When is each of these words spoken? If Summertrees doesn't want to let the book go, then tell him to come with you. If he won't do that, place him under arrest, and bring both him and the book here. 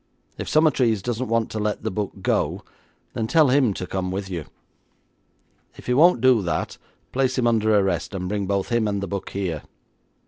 If 0.39 0.49
Summertrees 0.49 1.03
doesn't 1.03 1.27
want 1.27 1.51
to 1.51 1.59
let 1.59 1.83
the 1.83 1.91
book 1.91 2.23
go, 2.23 2.63
then 3.13 3.27
tell 3.27 3.49
him 3.49 3.71
to 3.75 3.85
come 3.85 4.09
with 4.09 4.31
you. 4.31 4.45
If 5.77 5.85
he 5.85 5.93
won't 5.93 6.21
do 6.21 6.41
that, 6.41 6.79
place 7.11 7.37
him 7.37 7.45
under 7.45 7.77
arrest, 7.77 8.15
and 8.15 8.27
bring 8.27 8.47
both 8.47 8.69
him 8.69 8.87
and 8.87 9.03
the 9.03 9.07
book 9.07 9.29
here. 9.29 9.61